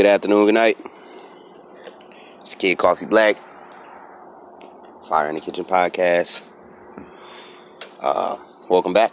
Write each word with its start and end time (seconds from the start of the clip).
Good 0.00 0.06
afternoon, 0.06 0.46
good 0.46 0.54
night. 0.54 0.78
It's 2.40 2.54
Kid 2.54 2.78
Coffee 2.78 3.04
Black, 3.04 3.36
Fire 5.06 5.28
in 5.28 5.34
the 5.34 5.42
Kitchen 5.42 5.66
podcast. 5.66 6.40
Uh, 8.00 8.38
welcome 8.70 8.94
back. 8.94 9.12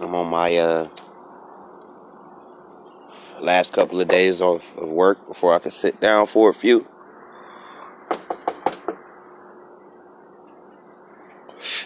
I'm 0.00 0.16
on 0.16 0.26
my 0.26 0.56
uh, 0.56 0.88
last 3.40 3.72
couple 3.72 4.00
of 4.00 4.08
days 4.08 4.42
of, 4.42 4.68
of 4.76 4.88
work 4.88 5.28
before 5.28 5.54
I 5.54 5.60
can 5.60 5.70
sit 5.70 6.00
down 6.00 6.26
for 6.26 6.50
a 6.50 6.54
few. 6.54 6.88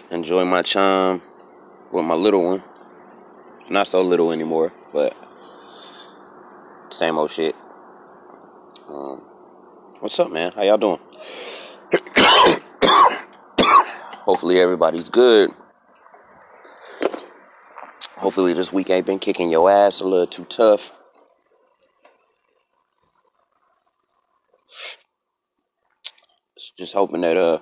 Enjoy 0.09 0.43
my 0.45 0.63
time 0.63 1.21
with 1.91 2.05
my 2.05 2.15
little 2.15 2.43
one. 2.43 2.63
Not 3.69 3.87
so 3.87 4.01
little 4.01 4.31
anymore, 4.31 4.73
but 4.93 5.15
same 6.89 7.17
old 7.17 7.31
shit. 7.31 7.55
Um, 8.87 9.19
what's 9.99 10.19
up, 10.19 10.31
man? 10.31 10.51
How 10.51 10.63
y'all 10.63 10.77
doing? 10.77 10.99
Hopefully 14.25 14.59
everybody's 14.59 15.09
good. 15.09 15.51
Hopefully 18.17 18.53
this 18.53 18.73
week 18.73 18.89
ain't 18.89 19.05
been 19.05 19.19
kicking 19.19 19.49
your 19.49 19.71
ass 19.71 20.01
a 20.01 20.05
little 20.05 20.27
too 20.27 20.45
tough. 20.45 20.91
Just 26.77 26.93
hoping 26.93 27.21
that 27.21 27.35
uh 27.35 27.59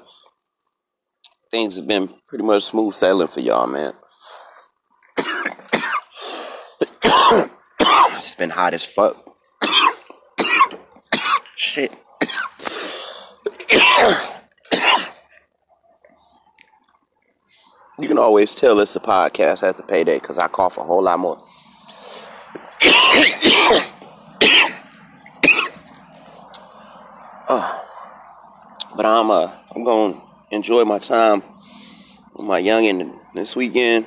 things 1.49 1.77
have 1.77 1.87
been 1.87 2.09
pretty 2.27 2.43
much 2.43 2.63
smooth 2.63 2.93
sailing 2.93 3.27
for 3.27 3.39
y'all, 3.39 3.65
man. 3.65 3.93
Hot 8.49 8.73
as 8.73 8.85
fuck. 8.85 9.15
Shit. 11.55 11.95
you 17.99 18.07
can 18.07 18.17
always 18.17 18.53
tell 18.53 18.79
it's 18.79 18.95
a 18.95 18.99
podcast 18.99 19.63
at 19.67 19.77
the 19.77 19.83
payday 19.83 20.19
because 20.19 20.37
I 20.37 20.47
cough 20.47 20.77
a 20.77 20.83
whole 20.83 21.03
lot 21.03 21.19
more. 21.19 21.37
oh. 27.49 27.83
But 28.95 29.05
I'm 29.05 29.29
uh 29.29 29.51
I'm 29.75 29.83
gonna 29.83 30.21
enjoy 30.51 30.83
my 30.85 30.99
time 30.99 31.43
with 32.35 32.47
my 32.47 32.61
youngin 32.61 33.19
this 33.33 33.55
weekend. 33.55 34.05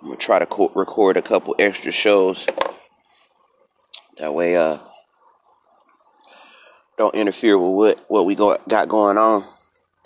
I'm 0.00 0.08
gonna 0.08 0.16
try 0.16 0.38
to 0.38 0.46
co- 0.46 0.72
record 0.74 1.18
a 1.18 1.22
couple 1.22 1.54
extra 1.58 1.92
shows. 1.92 2.46
That 4.16 4.32
way, 4.32 4.56
uh, 4.56 4.78
don't 6.96 7.14
interfere 7.14 7.58
with 7.58 7.74
what 7.74 8.04
what 8.08 8.24
we 8.26 8.34
go, 8.34 8.56
got 8.66 8.88
going 8.88 9.18
on 9.18 9.44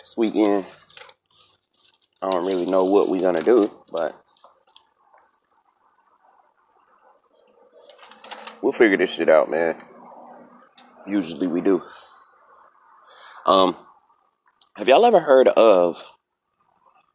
this 0.01 0.15
weekend. 0.17 0.65
I 2.21 2.29
don't 2.29 2.45
really 2.45 2.65
know 2.65 2.83
what 2.83 3.07
we're 3.07 3.21
gonna 3.21 3.41
do, 3.41 3.71
but 3.89 4.13
we'll 8.61 8.73
figure 8.73 8.97
this 8.97 9.13
shit 9.13 9.29
out, 9.29 9.49
man. 9.49 9.77
Usually 11.07 11.47
we 11.47 11.61
do. 11.61 11.81
Um, 13.45 13.77
have 14.75 14.89
y'all 14.89 15.05
ever 15.05 15.21
heard 15.21 15.47
of 15.49 16.03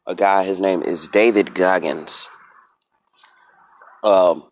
a 0.07 0.15
guy? 0.15 0.45
His 0.45 0.59
name 0.59 0.81
is 0.81 1.07
David 1.07 1.53
Goggins. 1.53 2.27
Um, 4.03 4.43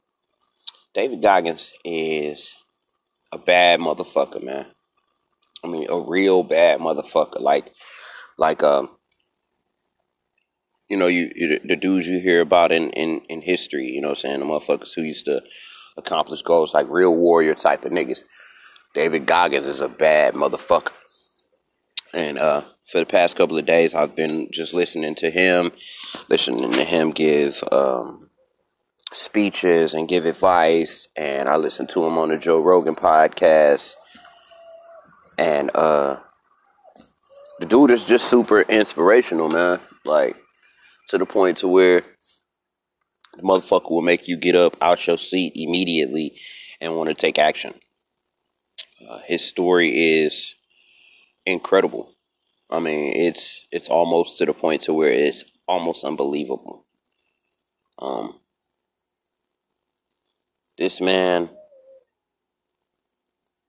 David 0.93 1.21
Goggins 1.21 1.71
is 1.83 2.55
a 3.31 3.37
bad 3.37 3.79
motherfucker, 3.79 4.43
man. 4.43 4.67
I 5.63 5.67
mean, 5.67 5.87
a 5.89 5.99
real 5.99 6.43
bad 6.43 6.79
motherfucker. 6.79 7.39
Like, 7.39 7.69
like, 8.37 8.63
um, 8.63 8.89
you 10.89 10.97
know, 10.97 11.07
you, 11.07 11.31
you 11.35 11.59
the 11.63 11.75
dudes 11.75 12.07
you 12.07 12.19
hear 12.19 12.41
about 12.41 12.71
in, 12.71 12.89
in, 12.91 13.21
in 13.29 13.41
history, 13.41 13.85
you 13.85 14.01
know 14.01 14.09
what 14.09 14.17
I'm 14.19 14.21
saying? 14.21 14.39
The 14.39 14.45
motherfuckers 14.45 14.95
who 14.95 15.03
used 15.03 15.25
to 15.25 15.41
accomplish 15.97 16.41
goals, 16.41 16.73
like 16.73 16.87
real 16.89 17.15
warrior 17.15 17.55
type 17.55 17.85
of 17.85 17.91
niggas. 17.91 18.21
David 18.95 19.25
Goggins 19.25 19.67
is 19.67 19.81
a 19.81 19.89
bad 19.89 20.33
motherfucker. 20.33 20.93
And 22.13 22.39
uh, 22.39 22.63
for 22.91 22.99
the 22.99 23.05
past 23.05 23.35
couple 23.35 23.57
of 23.57 23.65
days, 23.65 23.93
I've 23.93 24.15
been 24.15 24.49
just 24.51 24.73
listening 24.73 25.13
to 25.15 25.29
him, 25.29 25.71
listening 26.27 26.71
to 26.71 26.83
him 26.83 27.11
give 27.11 27.63
um, 27.71 28.28
speeches 29.13 29.93
and 29.93 30.07
give 30.07 30.25
advice. 30.25 31.07
And 31.15 31.49
I 31.49 31.55
listen 31.55 31.87
to 31.87 32.05
him 32.05 32.17
on 32.17 32.29
the 32.29 32.37
Joe 32.37 32.61
Rogan 32.61 32.95
podcast. 32.95 33.95
And 35.37 35.71
uh, 35.73 36.17
the 37.59 37.65
dude 37.65 37.91
is 37.91 38.05
just 38.05 38.29
super 38.29 38.61
inspirational, 38.61 39.49
man. 39.49 39.79
Like, 40.05 40.37
to 41.09 41.17
the 41.17 41.25
point 41.25 41.57
to 41.59 41.67
where 41.67 42.03
the 43.35 43.41
motherfucker 43.43 43.91
will 43.91 44.01
make 44.01 44.27
you 44.27 44.37
get 44.37 44.55
up 44.55 44.77
out 44.81 45.05
your 45.07 45.17
seat 45.17 45.53
immediately 45.55 46.33
and 46.79 46.95
want 46.95 47.09
to 47.09 47.15
take 47.15 47.39
action. 47.39 47.73
Uh, 49.07 49.19
his 49.25 49.43
story 49.43 50.21
is 50.21 50.55
incredible. 51.45 52.13
I 52.69 52.79
mean, 52.79 53.13
it's 53.15 53.65
it's 53.71 53.89
almost 53.89 54.37
to 54.37 54.45
the 54.45 54.53
point 54.53 54.83
to 54.83 54.93
where 54.93 55.11
it's 55.11 55.43
almost 55.67 56.03
unbelievable. 56.03 56.85
Um, 57.97 58.38
this 60.79 61.01
man 61.01 61.49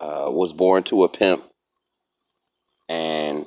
uh, 0.00 0.28
was 0.28 0.52
born 0.52 0.84
to 0.84 1.04
a 1.04 1.08
pimp, 1.08 1.42
and 2.88 3.44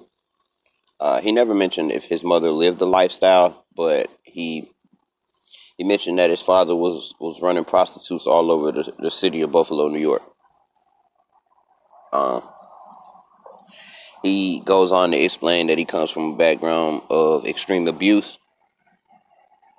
uh, 0.99 1.21
he 1.21 1.31
never 1.31 1.53
mentioned 1.55 1.91
if 1.91 2.03
his 2.03 2.23
mother 2.23 2.51
lived 2.51 2.77
the 2.77 2.85
lifestyle, 2.85 3.65
but 3.75 4.09
he 4.23 4.69
he 5.77 5.83
mentioned 5.83 6.19
that 6.19 6.29
his 6.29 6.41
father 6.41 6.75
was 6.75 7.15
was 7.19 7.41
running 7.41 7.65
prostitutes 7.65 8.27
all 8.27 8.51
over 8.51 8.71
the, 8.71 8.93
the 8.99 9.09
city 9.09 9.41
of 9.41 9.51
Buffalo, 9.51 9.87
New 9.87 9.99
York. 9.99 10.21
Um, 12.11 12.43
he 14.21 14.59
goes 14.59 14.91
on 14.91 15.11
to 15.11 15.17
explain 15.17 15.67
that 15.67 15.77
he 15.77 15.85
comes 15.85 16.11
from 16.11 16.33
a 16.33 16.37
background 16.37 17.01
of 17.09 17.47
extreme 17.47 17.87
abuse, 17.87 18.37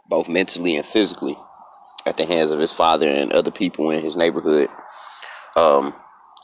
both 0.09 0.29
mentally 0.29 0.77
and 0.77 0.85
physically, 0.85 1.37
at 2.07 2.17
the 2.17 2.27
hands 2.27 2.51
of 2.51 2.59
his 2.59 2.73
father 2.73 3.09
and 3.09 3.33
other 3.33 3.51
people 3.51 3.91
in 3.91 4.03
his 4.03 4.17
neighborhood. 4.17 4.69
Um, 5.57 5.95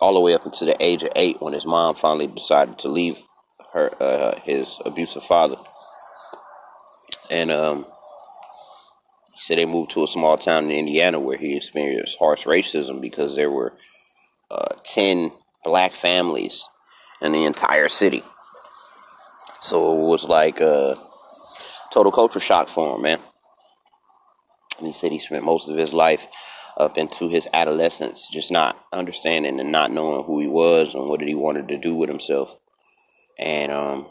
all 0.00 0.14
the 0.14 0.20
way 0.20 0.34
up 0.34 0.46
until 0.46 0.66
the 0.66 0.82
age 0.82 1.02
of 1.02 1.10
eight, 1.14 1.42
when 1.42 1.52
his 1.52 1.66
mom 1.66 1.94
finally 1.94 2.26
decided 2.26 2.78
to 2.78 2.88
leave 2.88 3.22
her 3.72 3.92
uh, 4.00 4.40
his 4.40 4.78
abusive 4.86 5.22
father, 5.22 5.56
and 7.30 7.50
um, 7.50 7.86
said 9.36 9.58
they 9.58 9.66
moved 9.66 9.90
to 9.90 10.04
a 10.04 10.08
small 10.08 10.38
town 10.38 10.64
in 10.64 10.70
Indiana 10.70 11.20
where 11.20 11.36
he 11.36 11.56
experienced 11.56 12.18
harsh 12.18 12.46
racism 12.46 13.00
because 13.00 13.36
there 13.36 13.50
were 13.50 13.74
uh, 14.50 14.74
ten 14.84 15.30
black 15.64 15.92
families 15.92 16.66
in 17.20 17.32
the 17.32 17.44
entire 17.44 17.88
city. 17.88 18.22
So 19.60 19.92
it 19.92 20.06
was 20.06 20.24
like 20.24 20.60
a 20.60 20.96
total 21.92 22.12
culture 22.12 22.40
shock 22.40 22.68
for 22.68 22.96
him, 22.96 23.02
man. 23.02 23.20
And 24.80 24.88
he 24.88 24.94
said 24.94 25.12
he 25.12 25.18
spent 25.18 25.44
most 25.44 25.68
of 25.68 25.76
his 25.76 25.92
life 25.92 26.26
up 26.76 26.96
into 26.96 27.28
his 27.28 27.46
adolescence 27.52 28.26
just 28.32 28.50
not 28.50 28.76
understanding 28.92 29.60
and 29.60 29.70
not 29.70 29.90
knowing 29.90 30.24
who 30.24 30.40
he 30.40 30.48
was 30.48 30.94
and 30.94 31.08
what 31.08 31.20
he 31.20 31.34
wanted 31.34 31.68
to 31.68 31.78
do 31.78 31.94
with 31.94 32.08
himself. 32.08 32.56
And 33.38 33.70
um, 33.70 34.06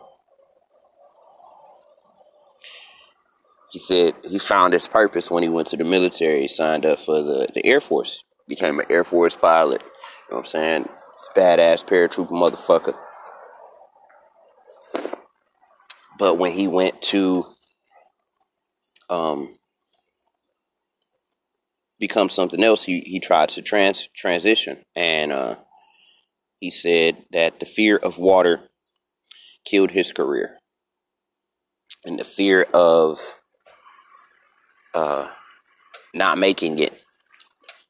he 3.71 3.79
said 3.79 4.13
he 4.23 4.39
found 4.39 4.73
his 4.73 4.87
purpose 4.87 5.29
when 5.29 5.43
he 5.43 5.49
went 5.49 5.67
to 5.69 5.77
the 5.77 5.83
military. 5.83 6.47
Signed 6.47 6.85
up 6.85 6.99
for 6.99 7.21
the, 7.21 7.47
the 7.53 7.65
Air 7.65 7.81
Force, 7.81 8.23
became 8.47 8.79
an 8.79 8.85
Air 8.89 9.03
Force 9.03 9.35
pilot. 9.35 9.81
You 9.81 10.35
know 10.35 10.37
what 10.37 10.39
I'm 10.39 10.45
saying? 10.45 10.89
Badass 11.35 11.85
paratrooper 11.85 12.29
motherfucker. 12.29 12.95
But 16.17 16.35
when 16.35 16.53
he 16.53 16.67
went 16.67 17.01
to 17.03 17.45
um, 19.09 19.55
become 21.99 22.29
something 22.29 22.63
else, 22.63 22.83
he, 22.83 23.01
he 23.01 23.19
tried 23.19 23.49
to 23.49 23.61
trans 23.61 24.07
transition. 24.15 24.83
And 24.95 25.31
uh, 25.31 25.55
he 26.59 26.71
said 26.71 27.25
that 27.31 27.59
the 27.59 27.65
fear 27.65 27.97
of 27.97 28.17
water 28.17 28.61
killed 29.65 29.91
his 29.91 30.11
career. 30.11 30.57
And 32.05 32.17
the 32.17 32.23
fear 32.23 32.63
of 32.73 33.19
uh, 34.93 35.27
not 36.13 36.37
making 36.37 36.79
it 36.79 37.01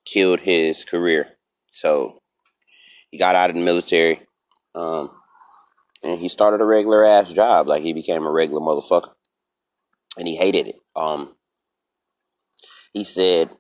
killed 0.06 0.40
his 0.40 0.84
career. 0.84 1.28
So 1.72 2.22
he 3.12 3.18
got 3.18 3.36
out 3.36 3.50
of 3.50 3.56
the 3.56 3.62
military, 3.62 4.22
um, 4.76 5.12
and 6.04 6.20
he 6.20 6.30
started 6.30 6.62
a 6.62 6.66
regular 6.66 7.06
ass 7.06 7.32
job. 7.32 7.68
Like 7.68 7.84
he 7.84 7.94
became 7.94 8.26
a 8.26 8.32
regular 8.32 8.62
motherfucker, 8.62 9.12
and 10.18 10.28
he 10.28 10.36
hated 10.36 10.68
it. 10.68 10.76
Um, 10.96 11.36
he 12.94 13.04
said 13.04 13.52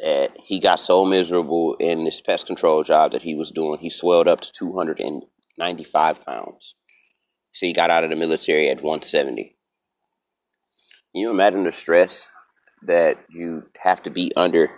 that 0.00 0.36
he 0.42 0.58
got 0.58 0.80
so 0.80 1.04
miserable 1.04 1.74
in 1.78 2.04
this 2.04 2.20
pest 2.20 2.46
control 2.46 2.82
job 2.82 3.12
that 3.12 3.22
he 3.22 3.34
was 3.34 3.50
doing, 3.50 3.78
he 3.78 3.90
swelled 3.90 4.28
up 4.28 4.40
to 4.40 4.52
295 4.52 6.24
pounds. 6.24 6.74
So 7.52 7.66
he 7.66 7.72
got 7.72 7.90
out 7.90 8.04
of 8.04 8.10
the 8.10 8.16
military 8.16 8.68
at 8.68 8.82
170. 8.82 9.56
Can 11.12 11.20
you 11.20 11.30
imagine 11.30 11.64
the 11.64 11.72
stress 11.72 12.28
that 12.82 13.18
you 13.28 13.64
have 13.78 14.02
to 14.04 14.10
be 14.10 14.32
under 14.36 14.70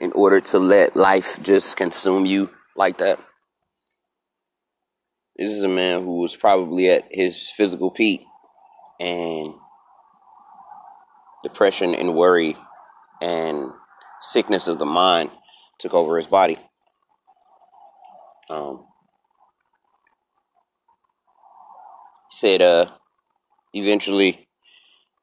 in 0.00 0.12
order 0.12 0.40
to 0.40 0.58
let 0.58 0.96
life 0.96 1.40
just 1.42 1.76
consume 1.76 2.26
you 2.26 2.50
like 2.76 2.98
that? 2.98 3.20
This 5.36 5.52
is 5.52 5.62
a 5.62 5.68
man 5.68 6.02
who 6.02 6.20
was 6.20 6.36
probably 6.36 6.90
at 6.90 7.04
his 7.10 7.50
physical 7.50 7.90
peak 7.90 8.24
and 8.98 9.54
depression 11.42 11.94
and 11.94 12.14
worry 12.14 12.56
and 13.22 13.70
sickness 14.20 14.68
of 14.68 14.78
the 14.78 14.86
mind 14.86 15.30
took 15.78 15.94
over 15.94 16.16
his 16.16 16.26
body. 16.26 16.58
Um, 18.48 18.84
he 22.30 22.36
said, 22.36 22.62
uh, 22.62 22.90
eventually 23.72 24.48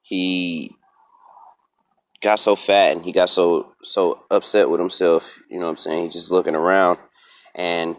he 0.03 0.75
got 2.21 2.39
so 2.39 2.55
fat 2.55 2.95
and 2.95 3.05
he 3.05 3.11
got 3.11 3.29
so 3.29 3.73
so 3.83 4.23
upset 4.31 4.69
with 4.69 4.79
himself. 4.79 5.37
You 5.49 5.59
know 5.59 5.65
what 5.65 5.71
I'm 5.71 5.77
saying? 5.77 6.03
He's 6.05 6.13
just 6.13 6.31
looking 6.31 6.55
around, 6.55 6.97
and 7.53 7.95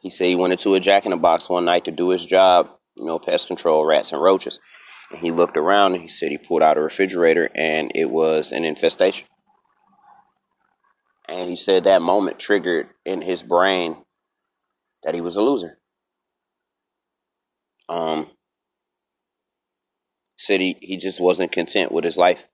he 0.00 0.10
said 0.10 0.26
he 0.26 0.36
went 0.36 0.52
into 0.52 0.74
a 0.74 0.80
Jack 0.80 1.04
in 1.04 1.10
the 1.10 1.16
Box 1.16 1.48
one 1.48 1.64
night 1.64 1.86
to 1.86 1.90
do 1.90 2.10
his 2.10 2.24
job. 2.24 2.70
You 2.96 3.06
know, 3.06 3.18
pest 3.18 3.48
control, 3.48 3.84
rats 3.84 4.12
and 4.12 4.22
roaches. 4.22 4.60
He 5.16 5.30
looked 5.30 5.56
around 5.56 5.94
and 5.94 6.02
he 6.02 6.08
said 6.08 6.30
he 6.30 6.38
pulled 6.38 6.62
out 6.62 6.78
a 6.78 6.82
refrigerator 6.82 7.50
and 7.54 7.92
it 7.94 8.10
was 8.10 8.52
an 8.52 8.64
infestation. 8.64 9.26
And 11.28 11.48
he 11.48 11.56
said 11.56 11.84
that 11.84 12.02
moment 12.02 12.38
triggered 12.38 12.88
in 13.04 13.22
his 13.22 13.42
brain 13.42 14.04
that 15.02 15.14
he 15.14 15.20
was 15.20 15.36
a 15.36 15.42
loser. 15.42 15.78
Um, 17.88 18.28
said 20.38 20.60
he, 20.60 20.76
he 20.80 20.96
just 20.96 21.20
wasn't 21.20 21.52
content 21.52 21.92
with 21.92 22.04
his 22.04 22.16
life. 22.16 22.46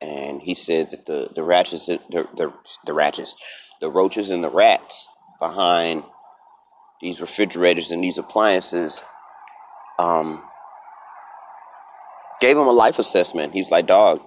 And 0.00 0.42
he 0.42 0.54
said 0.54 0.90
that 0.90 1.06
the, 1.06 1.30
the 1.34 1.44
ratchets, 1.44 1.86
the, 1.86 2.00
the, 2.10 2.52
the 2.84 2.92
ratchets, 2.92 3.36
the 3.80 3.90
roaches 3.90 4.30
and 4.30 4.42
the 4.42 4.50
rats 4.50 5.06
behind 5.38 6.02
these 7.00 7.20
refrigerators 7.20 7.90
and 7.90 8.02
these 8.02 8.18
appliances 8.18 9.02
um, 9.98 10.42
gave 12.42 12.58
him 12.58 12.66
a 12.66 12.72
life 12.72 12.98
assessment. 12.98 13.52
He's 13.52 13.70
like, 13.70 13.86
dog, 13.86 14.20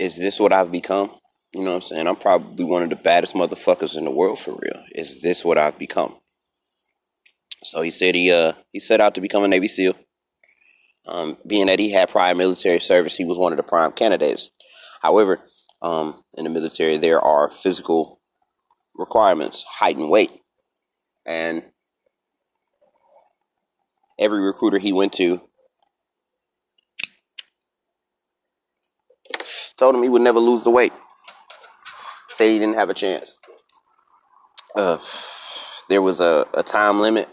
is 0.00 0.16
this 0.16 0.40
what 0.40 0.52
I've 0.52 0.72
become? 0.72 1.12
You 1.54 1.60
know 1.60 1.70
what 1.70 1.76
I'm 1.76 1.82
saying? 1.82 2.06
I'm 2.08 2.16
probably 2.16 2.64
one 2.64 2.82
of 2.82 2.90
the 2.90 2.96
baddest 2.96 3.34
motherfuckers 3.34 3.96
in 3.96 4.04
the 4.04 4.10
world 4.10 4.40
for 4.40 4.50
real. 4.50 4.82
Is 4.92 5.20
this 5.20 5.44
what 5.44 5.58
I've 5.58 5.78
become? 5.78 6.16
So 7.62 7.82
he 7.82 7.92
said 7.92 8.16
he 8.16 8.32
uh 8.32 8.54
he 8.72 8.80
set 8.80 9.00
out 9.00 9.14
to 9.14 9.20
become 9.20 9.44
a 9.44 9.48
Navy 9.48 9.68
SEAL. 9.68 9.94
Um, 11.06 11.38
being 11.46 11.66
that 11.66 11.78
he 11.78 11.92
had 11.92 12.08
prior 12.08 12.34
military 12.34 12.80
service, 12.80 13.14
he 13.14 13.24
was 13.24 13.38
one 13.38 13.52
of 13.52 13.58
the 13.58 13.62
prime 13.62 13.92
candidates. 13.92 14.50
However, 15.02 15.40
um, 15.80 16.24
in 16.36 16.44
the 16.44 16.50
military, 16.50 16.98
there 16.98 17.20
are 17.20 17.48
physical 17.48 18.20
requirements, 18.96 19.64
height 19.68 19.96
and 19.96 20.10
weight. 20.10 20.32
And 21.24 21.62
every 24.18 24.40
recruiter 24.40 24.78
he 24.78 24.92
went 24.92 25.12
to 25.14 25.42
told 29.76 29.94
him 29.94 30.02
he 30.02 30.08
would 30.08 30.22
never 30.22 30.38
lose 30.38 30.64
the 30.64 30.70
weight. 30.70 30.94
Said 32.30 32.50
he 32.50 32.58
didn't 32.58 32.76
have 32.76 32.88
a 32.90 32.94
chance. 32.94 33.36
Uh, 34.74 34.98
there 35.88 36.02
was 36.02 36.20
a, 36.20 36.46
a 36.54 36.62
time 36.62 37.00
limit 37.00 37.28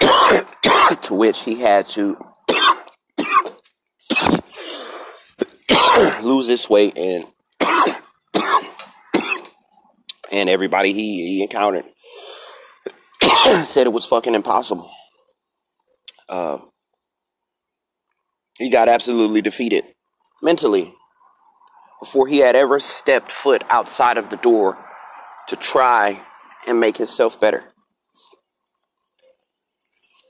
to 1.02 1.14
which 1.14 1.40
he 1.40 1.56
had 1.56 1.86
to 1.88 2.16
lose 6.22 6.46
this 6.46 6.70
weight 6.70 6.96
and 6.96 7.26
and 10.32 10.48
everybody 10.48 10.94
he, 10.94 11.26
he 11.26 11.42
encountered 11.42 11.84
said 13.64 13.86
it 13.86 13.92
was 13.92 14.06
fucking 14.06 14.34
impossible. 14.34 14.90
Uh, 16.28 16.58
he 18.58 18.70
got 18.70 18.88
absolutely 18.88 19.42
defeated 19.42 19.84
mentally 20.42 20.94
before 22.02 22.26
he 22.26 22.38
had 22.38 22.56
ever 22.56 22.78
stepped 22.78 23.30
foot 23.30 23.62
outside 23.70 24.18
of 24.18 24.28
the 24.28 24.36
door 24.36 24.76
to 25.48 25.56
try 25.56 26.20
and 26.66 26.80
make 26.80 26.96
himself 26.96 27.40
better. 27.40 27.64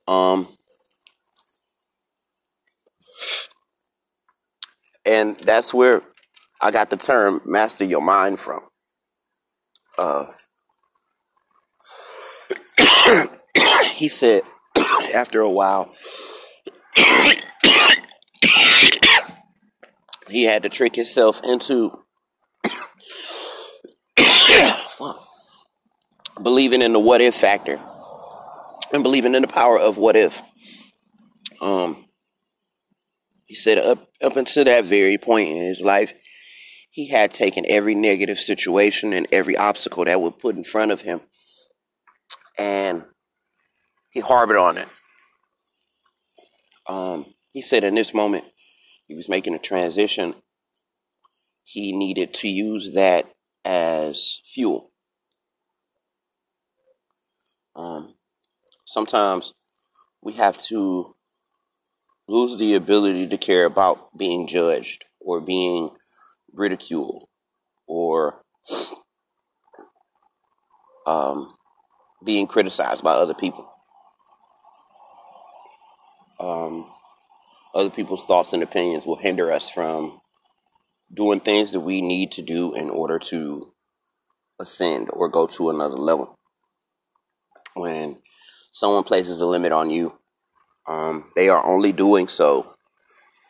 Um, 0.07 0.49
And 5.05 5.37
that's 5.37 5.75
where 5.75 6.03
I 6.61 6.71
got 6.71 6.91
the 6.91 6.97
term 6.97 7.41
master 7.45 7.85
your 7.85 8.03
mind 8.03 8.39
from. 8.39 8.61
Uh, 9.99 10.27
he 13.95 14.09
said 14.09 14.43
after 15.15 15.41
a 15.41 15.51
while, 15.51 15.93
he 20.29 20.45
had 20.45 20.63
to 20.63 20.69
trick 20.69 20.95
himself 20.95 21.41
into 21.45 22.05
believing 26.43 26.83
in 26.83 26.93
the 26.93 27.01
what 27.01 27.21
if 27.21 27.35
factor 27.35 27.81
and 28.93 29.03
believing 29.03 29.35
in 29.35 29.43
the 29.43 29.49
power 29.49 29.79
of 29.79 29.99
what 29.99 30.17
if. 30.17 30.43
Um, 31.61 32.07
he 33.47 33.55
said 33.55 33.79
up 33.79 34.09
up 34.23 34.37
until 34.37 34.65
that 34.65 34.85
very 34.85 35.19
point 35.19 35.51
in 35.51 35.57
his 35.57 35.81
life, 35.81 36.13
he 36.91 37.09
had 37.09 37.33
taken 37.33 37.65
every 37.69 37.95
negative 37.95 38.39
situation 38.39 39.13
and 39.13 39.27
every 39.33 39.57
obstacle 39.57 40.05
that 40.05 40.21
was 40.21 40.35
put 40.41 40.57
in 40.57 40.65
front 40.65 40.91
of 40.91 41.03
him, 41.03 41.21
and 42.59 43.05
he 44.11 44.21
harbored 44.21 44.59
on 44.59 44.79
it. 44.79 44.89
Um, 46.87 47.27
he 47.53 47.63
said 47.63 47.85
in 47.85 47.95
this 47.95 48.13
moment, 48.13 48.45
he 49.13 49.17
was 49.17 49.29
making 49.29 49.55
a 49.55 49.59
transition. 49.59 50.35
He 51.65 51.95
needed 51.95 52.33
to 52.33 52.49
use 52.49 52.95
that 52.95 53.31
as 53.63 54.41
fuel. 54.47 54.91
Um, 57.77 58.15
sometimes 58.87 59.53
we 60.23 60.33
have 60.33 60.57
to 60.69 61.15
lose 62.27 62.57
the 62.57 62.75
ability 62.75 63.29
to 63.29 63.37
care 63.37 63.67
about 63.67 64.17
being 64.17 64.47
judged 64.47 65.05
or 65.21 65.43
being 65.43 65.91
ridiculed 66.51 67.29
or 67.87 68.43
um, 71.07 71.51
being 72.25 72.47
criticized 72.47 73.05
by 73.05 73.13
other 73.13 73.35
people. 73.35 73.71
Um, 76.41 76.92
other 77.75 77.91
people's 77.91 78.25
thoughts 78.25 78.53
and 78.53 78.63
opinions 78.63 79.07
will 79.07 79.17
hinder 79.17 79.53
us 79.53 79.71
from 79.71 80.21
doing 81.13 81.41
things 81.41 81.73
that 81.73 81.81
we 81.81 82.01
need 82.01 82.33
to 82.33 82.43
do 82.43 82.75
in 82.75 82.91
order 82.91 83.19
to 83.19 83.73
ascend 84.61 85.11
or 85.13 85.29
go 85.29 85.47
to 85.47 85.71
another 85.71 85.97
level. 85.97 86.39
When 87.75 88.19
someone 88.73 89.05
places 89.05 89.41
a 89.41 89.47
limit 89.47 89.73
on 89.73 89.91
you, 89.91 90.19
um, 90.87 91.27
they 91.37 91.49
are 91.49 91.65
only 91.65 91.93
doing 91.93 92.29
so 92.29 92.75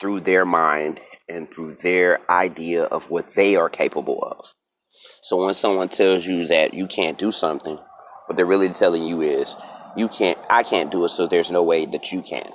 through 0.00 0.20
their 0.20 0.44
mind 0.44 1.00
and 1.28 1.52
through 1.52 1.74
their 1.74 2.20
idea 2.30 2.84
of 2.84 3.10
what 3.10 3.34
they 3.34 3.56
are 3.56 3.68
capable 3.68 4.22
of. 4.22 4.52
So 5.22 5.44
when 5.44 5.54
someone 5.54 5.88
tells 5.88 6.26
you 6.26 6.46
that 6.48 6.74
you 6.74 6.86
can't 6.86 7.18
do 7.18 7.32
something, 7.32 7.78
what 8.26 8.36
they're 8.36 8.46
really 8.46 8.68
telling 8.70 9.04
you 9.04 9.22
is, 9.22 9.56
you 9.96 10.08
can't, 10.08 10.38
I 10.50 10.62
can't 10.62 10.90
do 10.90 11.04
it, 11.04 11.10
so 11.10 11.26
there's 11.26 11.50
no 11.50 11.62
way 11.62 11.86
that 11.86 12.12
you 12.12 12.22
can. 12.22 12.50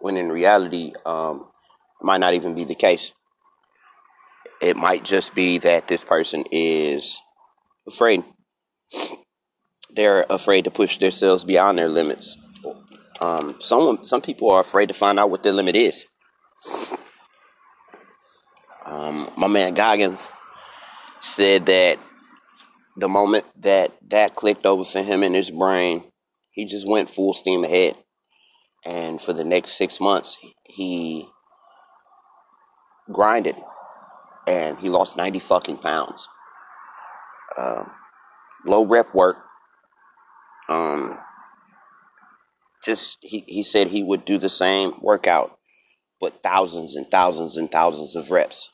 When 0.00 0.16
in 0.16 0.30
reality, 0.30 0.92
um, 1.04 1.46
might 2.02 2.18
not 2.18 2.34
even 2.34 2.54
be 2.54 2.64
the 2.64 2.74
case. 2.74 3.12
It 4.60 4.76
might 4.76 5.04
just 5.04 5.34
be 5.34 5.58
that 5.58 5.88
this 5.88 6.04
person 6.04 6.44
is 6.50 7.20
afraid. 7.86 8.24
They're 9.90 10.26
afraid 10.28 10.64
to 10.64 10.70
push 10.70 10.98
themselves 10.98 11.44
beyond 11.44 11.78
their 11.78 11.88
limits. 11.88 12.36
Um, 13.20 13.56
some 13.60 13.98
some 14.02 14.22
people 14.22 14.50
are 14.50 14.60
afraid 14.60 14.88
to 14.88 14.94
find 14.94 15.18
out 15.18 15.30
what 15.30 15.42
their 15.42 15.52
limit 15.52 15.76
is. 15.76 16.06
Um, 18.84 19.30
my 19.36 19.46
man 19.46 19.74
Goggins 19.74 20.32
said 21.20 21.66
that 21.66 21.98
the 22.96 23.08
moment 23.08 23.44
that 23.62 23.92
that 24.08 24.34
clicked 24.34 24.66
over 24.66 24.84
for 24.84 25.02
him 25.02 25.22
in 25.22 25.34
his 25.34 25.50
brain, 25.50 26.04
he 26.50 26.64
just 26.64 26.88
went 26.88 27.10
full 27.10 27.32
steam 27.32 27.64
ahead. 27.64 27.96
And 28.84 29.20
for 29.20 29.32
the 29.32 29.44
next 29.44 29.72
six 29.72 30.00
months, 30.00 30.38
he 30.64 31.28
grinded 33.12 33.56
and 34.46 34.78
he 34.78 34.88
lost 34.88 35.16
90 35.16 35.38
fucking 35.38 35.78
pounds. 35.78 36.28
Uh, 37.56 37.84
low 38.64 38.84
rep 38.84 39.14
work. 39.14 39.36
Um, 40.68 41.18
just 42.84 43.18
he, 43.20 43.44
he 43.46 43.62
said 43.62 43.88
he 43.88 44.02
would 44.02 44.24
do 44.24 44.38
the 44.38 44.48
same 44.48 44.94
workout, 45.02 45.58
but 46.20 46.42
thousands 46.42 46.96
and 46.96 47.10
thousands 47.10 47.56
and 47.56 47.70
thousands 47.70 48.16
of 48.16 48.30
reps. 48.30 48.70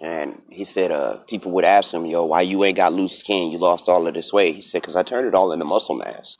And 0.00 0.42
he 0.50 0.64
said, 0.64 0.90
uh, 0.90 1.18
people 1.18 1.52
would 1.52 1.64
ask 1.64 1.92
him, 1.92 2.04
yo, 2.04 2.24
why 2.24 2.40
you 2.40 2.64
ain't 2.64 2.76
got 2.76 2.92
loose 2.92 3.18
skin? 3.18 3.52
You 3.52 3.58
lost 3.58 3.88
all 3.88 4.06
of 4.06 4.14
this 4.14 4.32
weight. 4.32 4.56
He 4.56 4.62
said, 4.62 4.82
because 4.82 4.96
I 4.96 5.02
turned 5.02 5.26
it 5.26 5.34
all 5.34 5.52
into 5.52 5.64
muscle 5.64 5.94
mass. 5.94 6.36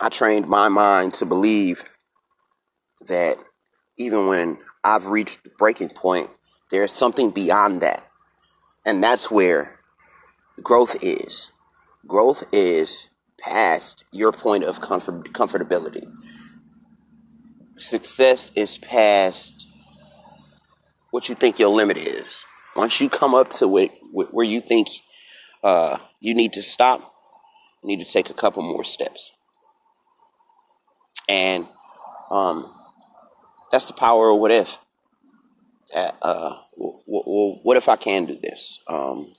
I 0.00 0.08
trained 0.10 0.46
my 0.48 0.68
mind 0.68 1.14
to 1.14 1.26
believe 1.26 1.84
that 3.06 3.38
even 3.96 4.26
when 4.26 4.58
I've 4.84 5.06
reached 5.06 5.44
the 5.44 5.50
breaking 5.58 5.90
point, 5.90 6.30
there's 6.70 6.92
something 6.92 7.30
beyond 7.30 7.80
that. 7.80 8.02
And 8.84 9.02
that's 9.02 9.30
where 9.30 9.78
growth 10.62 10.96
is. 11.02 11.50
Growth 12.06 12.44
is 12.52 13.08
past 13.40 14.04
your 14.12 14.32
point 14.32 14.64
of 14.64 14.80
comfort, 14.80 15.32
comfortability. 15.32 16.06
Success 17.78 18.50
is 18.54 18.78
past 18.78 19.66
what 21.10 21.28
you 21.28 21.34
think 21.34 21.58
your 21.58 21.68
limit 21.68 21.96
is. 21.96 22.26
Once 22.74 23.00
you 23.00 23.08
come 23.08 23.34
up 23.34 23.48
to 23.48 23.78
it 23.78 23.90
where 24.12 24.46
you 24.46 24.60
think 24.60 24.88
uh, 25.64 25.98
you 26.20 26.34
need 26.34 26.52
to 26.52 26.62
stop, 26.62 27.00
you 27.82 27.88
need 27.88 28.04
to 28.04 28.10
take 28.10 28.28
a 28.28 28.34
couple 28.34 28.62
more 28.62 28.84
steps. 28.84 29.32
And 31.28 31.66
um, 32.30 32.72
that's 33.72 33.86
the 33.86 33.92
power 33.92 34.30
of 34.30 34.38
what 34.38 34.50
if. 34.50 34.78
Uh, 35.94 36.56
what 36.76 37.76
if 37.76 37.88
I 37.88 37.96
can 37.96 38.26
do 38.26 38.36
this? 38.36 38.80
Um, 38.86 39.32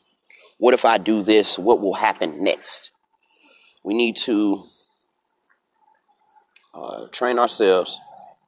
what 0.58 0.74
if 0.74 0.86
I 0.86 0.98
do 0.98 1.22
this? 1.22 1.60
What 1.60 1.82
will 1.82 1.94
happen 1.94 2.44
next? 2.44 2.92
We 3.84 3.94
need 3.94 4.16
to 4.18 4.64
uh, 6.74 7.08
train 7.12 7.38
ourselves, 7.38 8.00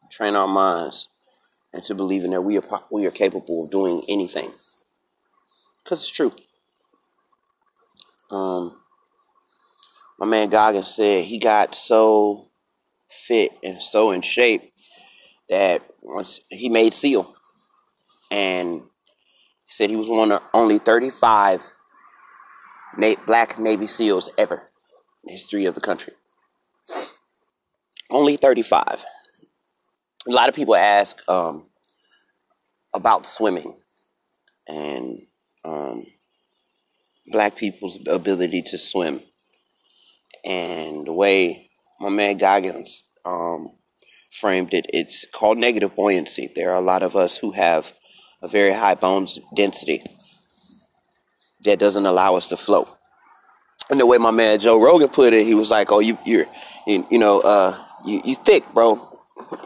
train 0.10 0.36
our 0.36 0.48
minds 0.48 1.08
and 1.74 1.84
to 1.84 1.96
believing 1.96 2.32
that 2.32 2.42
we 2.42 2.58
are 2.58 2.82
we 2.92 3.06
are 3.06 3.12
capable 3.12 3.66
of 3.66 3.72
doing 3.72 4.04
anything. 4.08 4.52
Cause 5.86 6.02
it's 6.02 6.12
true. 6.12 6.34
Um, 8.32 8.76
my 10.20 10.26
man 10.26 10.50
Goggins 10.50 10.94
said 10.94 11.26
he 11.26 11.40
got 11.40 11.76
so 11.76 12.49
fit 13.12 13.52
and 13.64 13.82
so 13.82 14.12
in 14.12 14.22
shape 14.22 14.74
that 15.50 15.82
once 16.04 16.40
he 16.50 16.70
made 16.70 16.94
SEAL, 16.94 17.34
and 18.32 18.84
said 19.68 19.90
he 19.90 19.96
was 19.96 20.08
one 20.08 20.32
of 20.32 20.42
only 20.54 20.78
35 20.78 21.62
na- 22.98 23.16
black 23.26 23.60
Navy 23.60 23.88
SEALs 23.88 24.30
ever 24.38 24.56
in 24.56 24.62
the 25.26 25.32
history 25.32 25.66
of 25.66 25.76
the 25.76 25.82
country. 25.82 26.14
Only 28.12 28.38
35 28.38 29.06
a 30.28 30.32
lot 30.32 30.50
of 30.50 30.56
people 30.56 30.76
ask 30.76 31.18
um, 31.30 31.66
about 32.94 33.26
swimming 33.26 33.76
and 34.68 35.18
um, 35.66 36.06
black 37.28 37.56
people's 37.56 38.00
ability 38.08 38.62
to 38.64 38.78
swim. 38.78 39.22
And 40.46 41.08
the 41.08 41.14
way 41.14 41.69
my 42.00 42.10
man 42.10 42.38
Goggins 42.38 43.04
um, 43.26 43.70
framed 44.32 44.74
it, 44.74 44.86
it's 44.94 45.26
called 45.34 45.58
negative 45.58 45.96
buoyancy. 45.96 46.52
There 46.56 46.72
are 46.72 46.78
a 46.78 46.86
lot 46.86 47.04
of 47.04 47.16
us 47.16 47.38
who 47.38 47.52
have 47.52 47.92
a 48.42 48.48
very 48.48 48.74
high 48.74 48.96
bones 48.96 49.40
density 49.56 50.04
that 51.66 51.80
doesn't 51.80 52.06
allow 52.06 52.36
us 52.36 52.48
to 52.48 52.58
float. 52.58 52.88
And 53.90 54.00
the 54.00 54.06
way 54.06 54.18
my 54.18 54.32
man 54.32 54.60
Joe 54.60 54.82
Rogan 54.82 55.10
put 55.10 55.34
it, 55.34 55.46
he 55.46 55.56
was 55.56 55.72
like, 55.72 55.92
"Oh, 55.92 56.00
you, 56.00 56.18
you're, 56.26 56.46
you, 56.86 57.06
you 57.10 57.18
know, 57.18 57.42
uh, 57.42 57.78
you, 58.06 58.22
you 58.24 58.36
thick, 58.36 58.64
bro. 58.74 59.06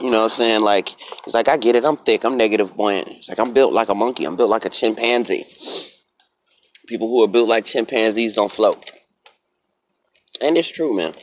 You 0.02 0.10
know 0.10 0.20
what 0.20 0.24
I'm 0.26 0.30
saying? 0.30 0.62
Like, 0.62 0.90
he's 1.26 1.34
like, 1.34 1.50
I 1.50 1.58
get 1.58 1.76
it. 1.76 1.84
I'm 1.84 1.98
thick. 1.98 2.24
I'm 2.24 2.38
negative 2.38 2.76
buoyant. 2.76 3.08
It's 3.10 3.28
like, 3.28 3.40
I'm 3.40 3.54
built 3.54 3.74
like 3.74 3.90
a 3.90 3.96
monkey. 3.96 4.24
I'm 4.24 4.38
built 4.38 4.50
like 4.50 4.66
a 4.66 4.70
chimpanzee. 4.70 5.46
People 6.88 7.08
who 7.08 7.24
are 7.24 7.28
built 7.28 7.50
like 7.50 7.66
chimpanzees 7.66 8.36
don't 8.36 8.52
float. 8.52 8.92
And 10.42 10.58
it's 10.58 10.72
true, 10.72 10.96
man. 10.96 11.16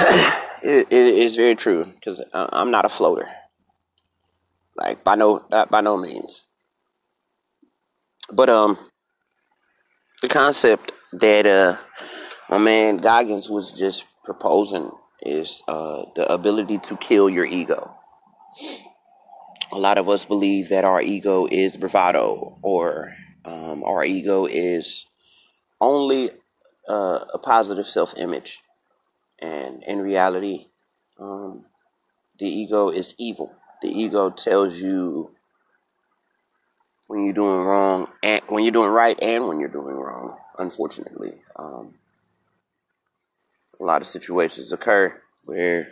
it, 0.62 0.86
it 0.90 0.92
is 0.92 1.36
very 1.36 1.54
true 1.54 1.84
because 1.94 2.22
I'm 2.32 2.70
not 2.70 2.84
a 2.84 2.88
floater. 2.88 3.28
Like, 4.76 5.04
by 5.04 5.14
no, 5.14 5.42
by 5.50 5.80
no 5.80 5.96
means. 5.96 6.46
But, 8.32 8.48
um, 8.48 8.78
the 10.22 10.28
concept 10.28 10.92
that, 11.12 11.46
uh, 11.46 11.76
my 12.48 12.58
man 12.58 12.96
Goggins 12.98 13.48
was 13.48 13.72
just 13.72 14.04
proposing 14.24 14.90
is 15.22 15.62
uh, 15.68 16.04
the 16.16 16.30
ability 16.32 16.78
to 16.78 16.96
kill 16.96 17.28
your 17.28 17.44
ego. 17.44 17.90
A 19.72 19.78
lot 19.78 19.98
of 19.98 20.08
us 20.08 20.24
believe 20.24 20.68
that 20.70 20.84
our 20.84 21.00
ego 21.00 21.46
is 21.46 21.76
bravado 21.76 22.56
or 22.62 23.12
um, 23.44 23.84
our 23.84 24.04
ego 24.04 24.46
is 24.46 25.06
only 25.80 26.30
uh, 26.88 27.20
a 27.32 27.38
positive 27.38 27.86
self 27.86 28.14
image. 28.16 28.58
And 29.40 29.82
in 29.84 30.00
reality, 30.00 30.66
um, 31.18 31.64
the 32.38 32.46
ego 32.46 32.90
is 32.90 33.14
evil. 33.18 33.54
The 33.82 33.88
ego 33.88 34.30
tells 34.30 34.76
you 34.76 35.30
when 37.06 37.24
you're 37.24 37.34
doing 37.34 37.64
wrong 37.64 38.08
and 38.22 38.42
when 38.48 38.62
you're 38.62 38.72
doing 38.72 38.90
right 38.90 39.18
and 39.20 39.48
when 39.48 39.58
you're 39.58 39.68
doing 39.68 39.96
wrong, 39.96 40.36
unfortunately. 40.58 41.32
Um, 41.56 41.94
a 43.80 43.84
lot 43.84 44.02
of 44.02 44.08
situations 44.08 44.72
occur 44.72 45.18
where 45.46 45.88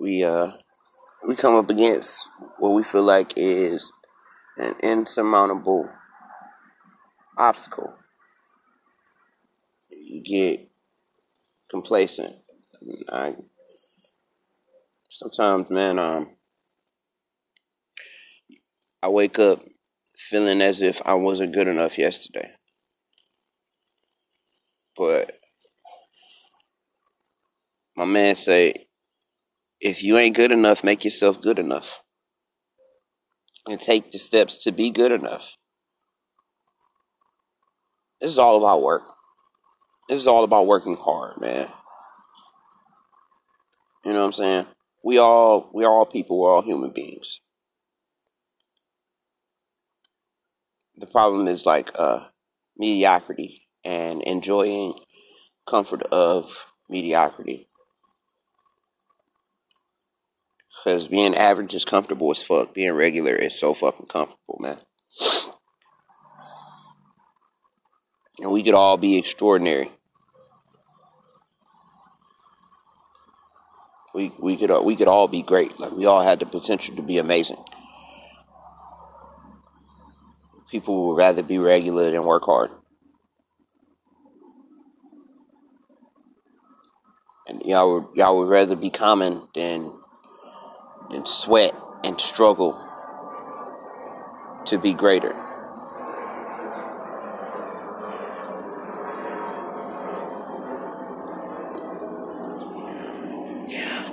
we 0.00 0.24
uh 0.24 0.50
we 1.26 1.36
come 1.36 1.54
up 1.54 1.70
against 1.70 2.28
what 2.58 2.70
we 2.70 2.82
feel 2.82 3.04
like 3.04 3.32
is 3.36 3.92
an 4.58 4.74
insurmountable 4.82 5.88
obstacle. 7.38 7.94
Get 10.20 10.60
complacent. 11.70 12.34
I 13.08 13.32
sometimes, 15.10 15.70
man, 15.70 15.98
um, 15.98 16.28
I 19.02 19.08
wake 19.08 19.38
up 19.38 19.60
feeling 20.16 20.60
as 20.60 20.82
if 20.82 21.00
I 21.04 21.14
wasn't 21.14 21.54
good 21.54 21.66
enough 21.66 21.98
yesterday. 21.98 22.50
But 24.96 25.32
my 27.96 28.04
man 28.04 28.36
say, 28.36 28.86
if 29.80 30.02
you 30.02 30.18
ain't 30.18 30.36
good 30.36 30.52
enough, 30.52 30.84
make 30.84 31.04
yourself 31.04 31.40
good 31.40 31.58
enough. 31.58 32.02
And 33.66 33.80
take 33.80 34.12
the 34.12 34.18
steps 34.18 34.58
to 34.64 34.72
be 34.72 34.90
good 34.90 35.12
enough. 35.12 35.56
This 38.20 38.30
is 38.30 38.38
all 38.38 38.58
about 38.58 38.82
work. 38.82 39.04
This 40.12 40.20
is 40.20 40.26
all 40.26 40.44
about 40.44 40.66
working 40.66 40.98
hard, 40.98 41.40
man. 41.40 41.70
You 44.04 44.12
know 44.12 44.18
what 44.18 44.26
I'm 44.26 44.32
saying? 44.34 44.66
We 45.02 45.16
all 45.16 45.70
we 45.72 45.86
all 45.86 46.04
people, 46.04 46.38
we're 46.38 46.54
all 46.54 46.60
human 46.60 46.90
beings. 46.90 47.40
The 50.98 51.06
problem 51.06 51.48
is 51.48 51.64
like 51.64 51.92
uh 51.98 52.26
mediocrity 52.76 53.68
and 53.86 54.22
enjoying 54.24 54.92
comfort 55.66 56.02
of 56.12 56.66
mediocrity. 56.90 57.70
Because 60.76 61.06
being 61.06 61.34
average 61.34 61.74
is 61.74 61.86
comfortable 61.86 62.30
as 62.32 62.42
fuck. 62.42 62.74
Being 62.74 62.92
regular 62.92 63.34
is 63.34 63.58
so 63.58 63.72
fucking 63.72 64.08
comfortable, 64.08 64.58
man. 64.60 64.76
And 68.40 68.52
we 68.52 68.62
could 68.62 68.74
all 68.74 68.98
be 68.98 69.16
extraordinary. 69.16 69.90
We 74.14 74.32
we 74.38 74.56
could 74.56 74.70
uh, 74.70 74.82
we 74.84 74.96
could 74.96 75.08
all 75.08 75.28
be 75.28 75.42
great. 75.42 75.80
Like 75.80 75.92
we 75.92 76.06
all 76.06 76.22
had 76.22 76.40
the 76.40 76.46
potential 76.46 76.96
to 76.96 77.02
be 77.02 77.18
amazing. 77.18 77.62
People 80.70 81.08
would 81.08 81.16
rather 81.16 81.42
be 81.42 81.58
regular 81.58 82.10
than 82.10 82.24
work 82.24 82.44
hard. 82.44 82.70
And 87.46 87.62
y'all 87.64 87.94
would 87.94 88.16
y'all 88.16 88.38
would 88.38 88.48
rather 88.48 88.76
be 88.76 88.90
common 88.90 89.48
than 89.54 89.92
than 91.10 91.26
sweat 91.26 91.74
and 92.04 92.20
struggle 92.20 92.78
to 94.66 94.78
be 94.78 94.92
greater. 94.92 95.41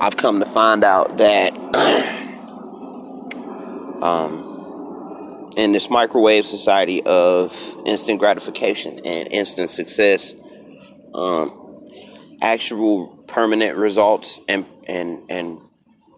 I've 0.01 0.15
come 0.15 0.39
to 0.39 0.45
find 0.45 0.85
out 0.85 1.17
that 1.17 1.53
um, 4.01 5.51
in 5.57 5.73
this 5.73 5.89
microwave 5.89 6.45
society 6.45 7.03
of 7.03 7.53
instant 7.85 8.19
gratification 8.19 9.05
and 9.05 9.27
instant 9.27 9.71
success, 9.71 10.33
um, 11.13 11.51
actual 12.41 13.07
permanent 13.27 13.77
results 13.77 14.39
and 14.47 14.65
and 14.87 15.29
and 15.29 15.59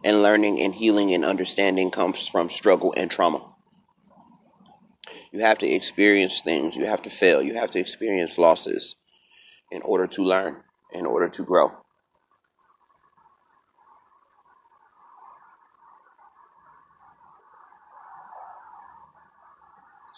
and 0.03 0.21
learning 0.21 0.61
and 0.61 0.75
healing 0.75 1.11
and 1.15 1.25
understanding 1.25 1.89
comes 1.89 2.27
from 2.27 2.51
struggle 2.51 2.93
and 2.95 3.09
trauma. 3.09 3.43
You 5.31 5.39
have 5.39 5.57
to 5.59 5.67
experience 5.67 6.41
things. 6.41 6.75
You 6.75 6.85
have 6.85 7.01
to 7.01 7.09
fail. 7.09 7.41
You 7.41 7.55
have 7.55 7.71
to 7.71 7.79
experience 7.79 8.37
losses 8.37 8.95
in 9.71 9.81
order 9.81 10.05
to 10.05 10.23
learn, 10.23 10.57
in 10.93 11.07
order 11.07 11.29
to 11.29 11.43
grow. 11.43 11.71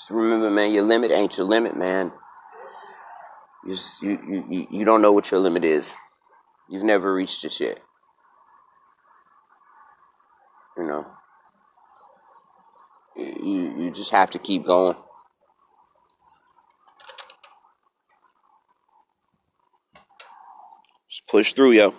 So 0.06 0.16
remember, 0.16 0.50
man, 0.50 0.74
your 0.74 0.84
limit 0.84 1.12
ain't 1.12 1.38
your 1.38 1.46
limit, 1.46 1.78
man. 1.78 2.12
You, 3.66 3.78
you, 4.02 4.46
you, 4.50 4.68
you 4.70 4.84
don't 4.84 5.02
know 5.02 5.14
what 5.14 5.32
your 5.32 5.40
limit 5.40 5.64
is. 5.64 5.96
You've 6.70 6.84
never 6.84 7.14
reached 7.14 7.46
it 7.46 7.58
yet. 7.58 7.80
You 10.76 10.84
know, 10.88 11.06
you, 13.16 13.76
you 13.78 13.92
just 13.92 14.12
have 14.12 14.30
to 14.32 14.40
keep 14.40 14.66
going. 14.66 14.98
Just 21.10 21.26
push 21.30 21.54
through, 21.54 21.72
yo. 21.72 21.94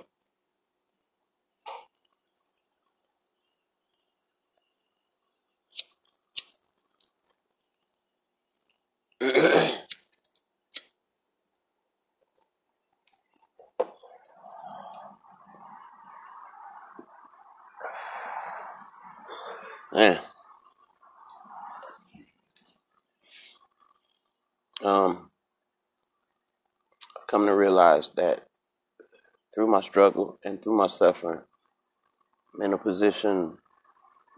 Man. 19.95 20.19
Um, 24.83 25.31
I've 27.17 27.27
come 27.29 27.47
to 28.11 28.21
realize 28.21 28.39
that 28.39 28.47
through 29.55 29.67
my 29.69 29.81
struggle 29.81 30.39
and 30.45 30.63
through 30.63 30.77
my 30.77 30.89
suffering, 30.89 31.41
I'm 32.55 32.63
in 32.63 32.73
a 32.73 32.79
position 32.79 33.59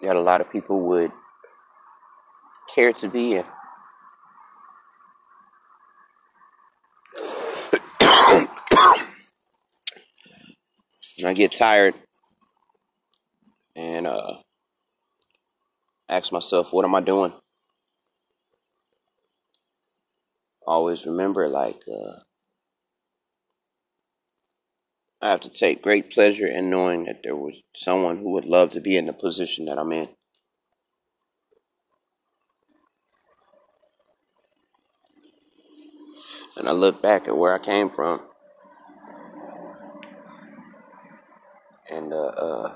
that 0.03 0.17
a 0.17 0.21
lot 0.21 0.41
of 0.41 0.51
people 0.51 0.87
would 0.89 1.11
care 2.75 2.93
to 2.93 3.09
be 3.09 3.35
in. 3.35 3.45
And 11.19 11.29
I 11.29 11.33
get 11.33 11.53
tired 11.53 11.95
and 13.75 14.07
uh, 14.07 14.35
ask 16.11 16.31
myself, 16.31 16.75
what 16.75 16.85
am 16.85 16.95
I 16.95 17.01
doing? 17.01 17.33
Always 20.67 21.07
remember, 21.07 21.49
like, 21.49 21.81
uh, 21.91 22.26
I 25.21 25.31
have 25.31 25.41
to 25.41 25.51
take 25.51 25.83
great 25.83 26.11
pleasure 26.11 26.47
in 26.47 26.69
knowing 26.71 27.05
that 27.07 27.23
there 27.23 27.37
was 27.37 27.63
someone 27.75 28.19
who 28.19 28.33
would 28.33 28.45
love 28.45 28.71
to 28.71 28.81
be 28.81 28.97
in 28.97 29.07
the 29.07 29.13
position 29.13 29.65
that 29.65 29.79
I'm 29.79 29.93
in. 29.93 30.09
And 36.57 36.69
I 36.69 36.73
look 36.73 37.03
back 37.03 37.27
at 37.27 37.37
where 37.37 37.55
I 37.55 37.59
came 37.59 37.91
from 37.91 38.21
and 41.91 42.13
the 42.13 42.17
uh, 42.17 42.75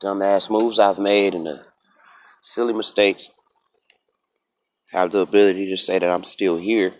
dumbass 0.00 0.50
moves 0.50 0.78
I've 0.78 0.98
made 0.98 1.34
and 1.34 1.46
the 1.46 1.64
silly 2.42 2.72
mistakes. 2.72 3.30
Have 4.90 5.12
the 5.12 5.20
ability 5.20 5.68
to 5.68 5.76
say 5.76 5.98
that 5.98 6.08
I'm 6.08 6.24
still 6.24 6.56
here 6.56 6.94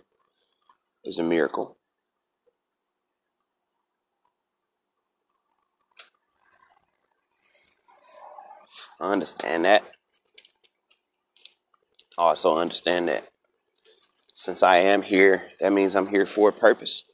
is 1.04 1.18
a 1.18 1.22
miracle. 1.22 1.77
I 9.00 9.12
understand 9.12 9.64
that. 9.64 9.84
I 12.18 12.22
also 12.22 12.56
understand 12.56 13.08
that 13.08 13.28
since 14.34 14.62
I 14.62 14.78
am 14.78 15.02
here, 15.02 15.42
that 15.60 15.72
means 15.72 15.94
I'm 15.94 16.08
here 16.08 16.26
for 16.26 16.48
a 16.48 16.52
purpose. 16.52 17.04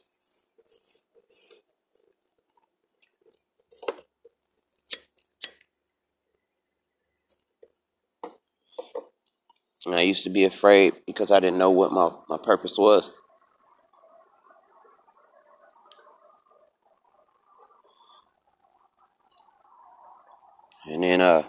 And 9.85 9.93
I 9.93 10.01
used 10.01 10.23
to 10.23 10.31
be 10.31 10.45
afraid 10.45 10.93
because 11.05 11.29
I 11.29 11.39
didn't 11.39 11.59
know 11.59 11.69
what 11.69 11.91
my, 11.91 12.09
my 12.27 12.37
purpose 12.43 12.75
was. 12.77 13.13
And 20.87 21.03
then 21.03 21.21
uh, 21.21 21.43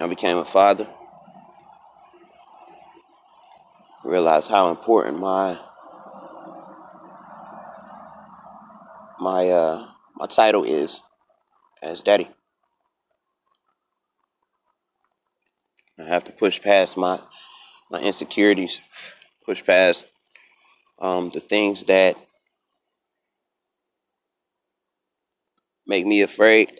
I 0.00 0.06
became 0.06 0.38
a 0.38 0.44
father. 0.44 0.86
Realized 4.04 4.48
how 4.48 4.70
important 4.70 5.18
my 5.18 5.58
my 9.20 9.48
uh 9.48 9.88
my 10.14 10.26
title 10.26 10.62
is 10.62 11.02
as 11.82 12.00
daddy. 12.00 12.28
I 15.98 16.04
have 16.04 16.22
to 16.24 16.32
push 16.32 16.62
past 16.62 16.96
my 16.96 17.18
my 17.90 18.00
insecurities, 18.00 18.80
push 19.44 19.64
past 19.64 20.06
um, 21.00 21.30
the 21.34 21.40
things 21.40 21.84
that 21.84 22.16
make 25.86 26.06
me 26.06 26.22
afraid. 26.22 26.72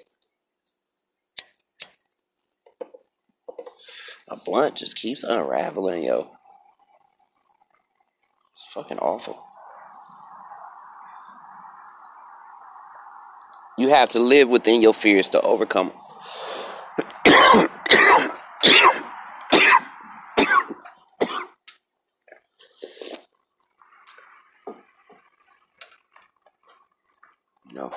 a 4.30 4.36
blunt 4.36 4.76
just 4.76 4.96
keeps 4.96 5.22
unraveling, 5.22 6.04
yo. 6.04 6.30
It's 8.54 8.66
fucking 8.72 8.98
awful. 8.98 9.44
You 13.78 13.88
have 13.90 14.10
to 14.10 14.18
live 14.18 14.48
within 14.48 14.82
your 14.82 14.92
fears 14.92 15.28
to 15.30 15.40
overcome. 15.42 15.92
no. 27.72 27.92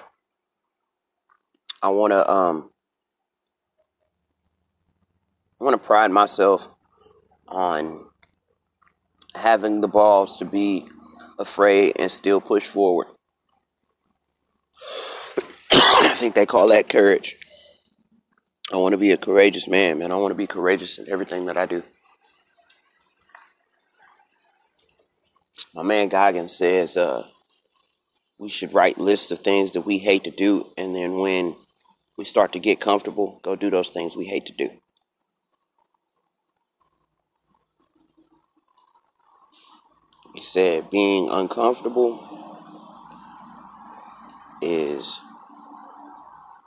I 1.82 1.89
want 1.89 2.12
to 2.13 2.32
um 2.32 2.70
want 5.72 5.82
to 5.82 5.88
pride 5.88 6.12
myself 6.12 6.68
on 7.48 8.06
having 9.34 9.80
the 9.80 9.88
balls 9.88 10.36
to 10.38 10.44
be 10.44 10.86
afraid 11.40 11.94
and 11.98 12.12
still 12.12 12.42
push 12.42 12.68
forward. 12.68 13.08
I 15.72 16.14
think 16.18 16.36
they 16.36 16.46
call 16.46 16.68
that 16.68 16.90
courage. 16.90 17.38
I 18.74 18.78
want 18.78 18.92
to 18.92 18.98
be 18.98 19.12
a 19.12 19.18
courageous 19.18 19.68
man, 19.70 20.00
man. 20.00 20.12
I 20.12 20.18
want 20.18 20.32
to 20.32 20.36
be 20.36 20.46
courageous 20.46 20.98
in 20.98 21.10
everything 21.10 21.46
that 21.46 21.56
I 21.56 21.66
do. 21.66 21.84
My 25.74 25.84
man 25.84 26.10
Goggins 26.10 26.58
says 26.58 26.98
uh, 26.98 27.28
we 28.38 28.50
should 28.50 28.76
write 28.76 28.98
lists 28.98 29.32
of 29.32 29.40
things 29.40 29.72
that 29.72 29.86
we 29.86 30.00
hate 30.00 30.26
to 30.26 30.32
do, 30.32 30.70
and 30.78 30.94
then 30.94 31.16
when 31.16 31.56
we 32.18 32.26
start 32.26 32.52
to 32.54 32.60
get 32.60 32.82
comfortable, 32.82 33.40
go 33.42 33.56
do 33.56 33.70
those 33.70 33.92
things 33.92 34.18
we 34.18 34.26
hate 34.26 34.48
to 34.48 34.54
do. 34.54 34.81
He 40.34 40.41
said 40.41 40.89
being 40.89 41.30
uncomfortable 41.30 42.28
is 44.62 45.22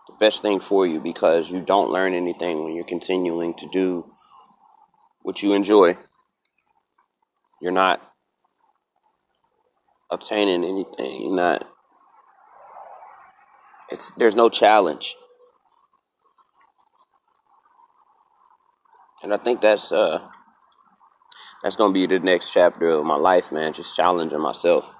the 0.09 0.15
best 0.19 0.43
thing 0.43 0.61
for 0.61 0.87
you 0.87 1.01
because 1.01 1.51
you 1.51 1.61
don't 1.61 1.91
learn 1.91 2.13
anything 2.13 2.63
when 2.63 2.75
you're 2.75 2.85
continuing 2.85 3.55
to 3.55 3.69
do 3.73 4.05
what 5.23 5.43
you 5.43 5.55
enjoy. 5.55 5.97
You're 7.63 7.73
not 7.73 8.03
obtaining 10.11 10.65
anything. 10.65 11.23
You're 11.23 11.37
not 11.37 11.67
it's 13.91 14.11
there's 14.17 14.35
no 14.35 14.51
challenge. 14.51 15.17
And 19.23 19.33
I 19.33 19.39
think 19.39 19.63
that's 19.63 19.91
uh 19.91 20.29
that's 21.65 21.77
gonna 21.77 21.95
be 21.95 22.05
the 22.05 22.21
next 22.21 22.53
chapter 22.53 22.89
of 22.91 23.07
my 23.07 23.17
life, 23.17 23.51
man. 23.51 23.73
Just 23.73 23.97
challenging 23.97 24.39
myself. 24.39 24.93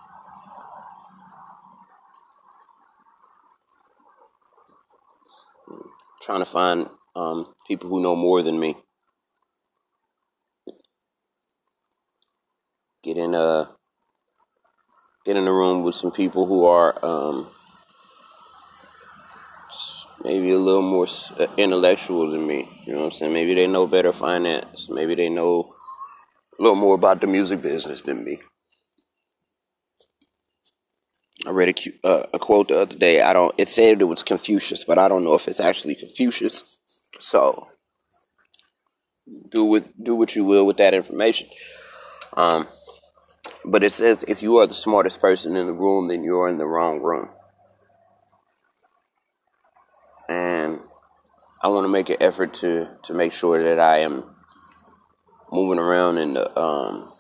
Trying 6.23 6.39
to 6.39 6.47
find 6.47 6.89
um, 7.15 7.53
people 7.69 7.91
who 7.91 8.01
know 8.01 8.17
more 8.17 8.43
than 8.43 8.59
me. 8.59 8.77
Get 13.03 13.19
in 13.19 13.35
uh 13.35 13.67
get 15.27 15.37
in 15.37 15.47
a 15.47 15.53
room 15.53 15.83
with 15.83 15.95
some 15.95 16.13
people 16.13 16.47
who 16.47 16.65
are 16.65 17.05
um, 17.05 17.49
maybe 20.25 20.51
a 20.51 20.59
little 20.59 20.81
more 20.81 21.07
uh, 21.39 21.47
intellectual 21.59 22.31
than 22.31 22.47
me. 22.47 22.71
You 22.87 22.95
know 22.95 23.01
what 23.01 23.05
I'm 23.07 23.11
saying? 23.13 23.35
Maybe 23.35 23.55
they 23.55 23.67
know 23.67 23.87
better 23.87 24.15
finance. 24.15 24.89
Maybe 24.89 25.15
they 25.15 25.29
know 25.29 25.75
a 26.59 26.63
little 26.63 26.77
more 26.77 26.95
about 26.95 27.21
the 27.21 27.27
music 27.27 27.63
business 27.63 28.03
than 28.03 28.25
me. 28.25 28.41
I 31.47 31.51
read 31.51 31.79
a, 32.05 32.07
uh, 32.07 32.27
a 32.35 32.39
quote 32.39 32.69
the 32.69 32.81
other 32.81 32.97
day. 32.97 33.21
I 33.21 33.33
don't. 33.33 33.55
It 33.59 33.69
said 33.69 34.01
it 34.01 34.05
was 34.05 34.23
Confucius, 34.23 34.85
but 34.85 34.99
I 34.99 35.09
don't 35.09 35.25
know 35.25 35.35
if 35.35 35.49
it's 35.49 35.61
actually 35.61 35.95
Confucius. 35.95 36.65
So 37.21 37.69
do 39.51 39.65
with 39.65 39.93
do 40.03 40.15
what 40.15 40.37
you 40.37 40.45
will 40.45 40.67
with 40.67 40.77
that 40.79 40.95
information. 40.95 41.49
Um, 42.37 42.67
but 43.65 43.85
it 43.85 43.93
says 43.93 44.25
if 44.29 44.43
you 44.43 44.59
are 44.59 44.67
the 44.67 44.75
smartest 44.75 45.21
person 45.21 45.57
in 45.57 45.67
the 45.67 45.73
room, 45.73 46.09
then 46.09 46.25
you're 46.25 46.49
in 46.49 46.59
the 46.59 46.67
wrong 46.67 47.01
room. 47.01 47.29
And 50.29 50.81
I 51.63 51.69
want 51.69 51.85
to 51.85 51.89
make 51.89 52.11
an 52.11 52.17
effort 52.21 52.55
to 52.55 52.89
to 53.05 53.15
make 53.15 53.33
sure 53.33 53.63
that 53.63 53.81
I 53.81 53.99
am 53.99 54.34
moving 55.55 55.79
around 55.79 56.19
in 56.19 56.35
the 56.35 56.59
um 56.59 57.13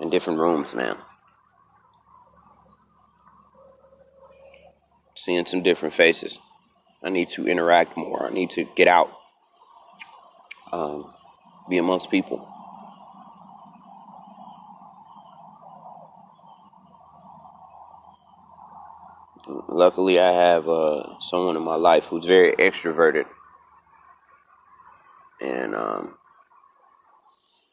in 0.00 0.10
different 0.10 0.40
rooms, 0.40 0.74
man. 0.74 0.96
Seeing 5.16 5.46
some 5.46 5.62
different 5.62 5.94
faces. 5.94 6.38
I 7.04 7.10
need 7.10 7.28
to 7.30 7.46
interact 7.46 7.96
more. 7.96 8.26
I 8.26 8.30
need 8.30 8.50
to 8.50 8.64
get 8.74 8.88
out, 8.88 9.10
um, 10.72 11.12
be 11.68 11.78
amongst 11.78 12.10
people. 12.10 12.46
Luckily, 19.68 20.18
I 20.18 20.32
have 20.32 20.68
uh, 20.68 21.20
someone 21.20 21.56
in 21.56 21.62
my 21.62 21.76
life 21.76 22.06
who's 22.06 22.26
very 22.26 22.52
extroverted 22.52 23.26
and 25.40 25.74
um, 25.74 26.14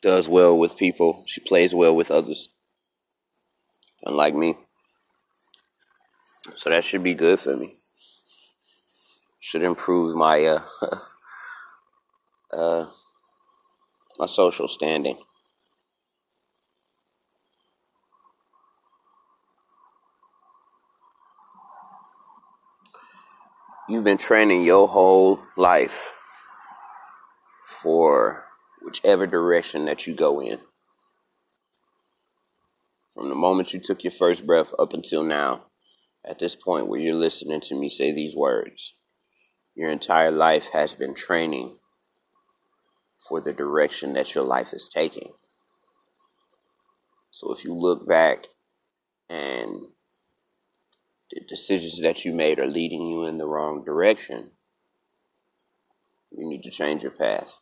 does 0.01 0.27
well 0.27 0.57
with 0.57 0.77
people. 0.77 1.23
She 1.27 1.41
plays 1.41 1.73
well 1.73 1.95
with 1.95 2.11
others, 2.11 2.49
unlike 4.03 4.35
me. 4.35 4.55
So 6.55 6.69
that 6.69 6.85
should 6.85 7.03
be 7.03 7.13
good 7.13 7.39
for 7.39 7.55
me. 7.55 7.73
Should 9.41 9.63
improve 9.63 10.15
my 10.15 10.43
uh, 10.45 10.61
uh, 12.53 12.85
my 14.17 14.25
social 14.27 14.67
standing. 14.67 15.17
You've 23.89 24.03
been 24.03 24.17
training 24.17 24.63
your 24.63 24.89
whole 24.89 25.39
life 25.55 26.11
for 27.65 28.46
whichever 28.81 29.27
direction 29.27 29.85
that 29.85 30.07
you 30.07 30.15
go 30.15 30.41
in. 30.41 30.59
From 33.13 33.29
the 33.29 33.35
moment 33.35 33.73
you 33.73 33.79
took 33.79 34.03
your 34.03 34.11
first 34.11 34.45
breath 34.45 34.73
up 34.77 34.93
until 34.93 35.23
now, 35.23 35.63
at 36.27 36.39
this 36.39 36.55
point 36.55 36.87
where 36.87 36.99
you're 36.99 37.15
listening 37.15 37.61
to 37.61 37.75
me 37.75 37.89
say 37.89 38.11
these 38.11 38.35
words, 38.35 38.93
your 39.75 39.89
entire 39.89 40.31
life 40.31 40.67
has 40.73 40.93
been 40.93 41.15
training 41.15 41.77
for 43.27 43.41
the 43.41 43.53
direction 43.53 44.13
that 44.13 44.35
your 44.35 44.43
life 44.43 44.73
is 44.73 44.89
taking. 44.93 45.31
So 47.31 47.53
if 47.53 47.63
you 47.63 47.73
look 47.73 48.07
back 48.07 48.45
and 49.29 49.69
the 51.31 51.41
decisions 51.47 51.99
that 52.01 52.25
you 52.25 52.33
made 52.33 52.59
are 52.59 52.67
leading 52.67 53.07
you 53.07 53.25
in 53.25 53.37
the 53.37 53.45
wrong 53.45 53.83
direction, 53.85 54.51
you 56.31 56.47
need 56.47 56.63
to 56.63 56.71
change 56.71 57.03
your 57.03 57.11
path. 57.11 57.53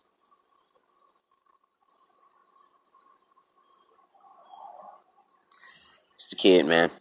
The 6.36 6.42
kid, 6.42 6.66
man. 6.66 6.92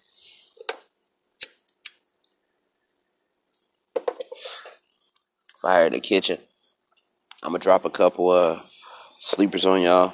Fire 5.61 5.91
the 5.91 5.99
kitchen. 5.99 6.39
I'm 7.43 7.51
gonna 7.51 7.59
drop 7.59 7.85
a 7.85 7.91
couple 7.91 8.31
uh 8.31 8.61
sleepers 9.19 9.67
on 9.67 9.83
y'all. 9.83 10.13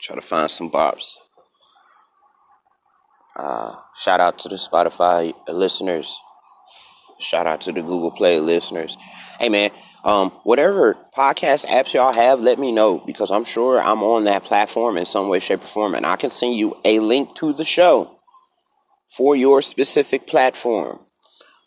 Try 0.00 0.14
to 0.14 0.22
find 0.22 0.48
some 0.48 0.70
bops. 0.70 1.14
Uh, 3.36 3.74
shout 4.00 4.20
out 4.20 4.38
to 4.38 4.48
the 4.48 4.54
Spotify 4.54 5.32
listeners. 5.48 6.16
Shout 7.18 7.48
out 7.48 7.62
to 7.62 7.72
the 7.72 7.82
Google 7.82 8.12
Play 8.12 8.38
listeners. 8.38 8.96
Hey 9.40 9.48
man, 9.48 9.72
um, 10.04 10.30
whatever 10.44 10.96
podcast 11.14 11.66
apps 11.66 11.92
y'all 11.92 12.12
have, 12.12 12.40
let 12.40 12.58
me 12.58 12.72
know 12.72 13.02
because 13.06 13.30
I'm 13.30 13.44
sure 13.44 13.80
I'm 13.80 14.02
on 14.02 14.24
that 14.24 14.44
platform 14.44 14.96
in 14.96 15.04
some 15.04 15.28
way, 15.28 15.40
shape, 15.40 15.62
or 15.62 15.66
form, 15.66 15.94
and 15.94 16.06
I 16.06 16.16
can 16.16 16.30
send 16.30 16.54
you 16.54 16.76
a 16.84 17.00
link 17.00 17.34
to 17.36 17.52
the 17.52 17.64
show 17.64 18.16
for 19.08 19.36
your 19.36 19.60
specific 19.60 20.26
platform. 20.26 21.00